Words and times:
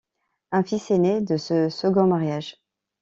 Un 0.51 0.63
fils 0.63 0.89
est 0.89 0.97
né 0.97 1.21
de 1.21 1.37
ce 1.37 1.69
second 1.69 2.07
mariage. 2.07 2.57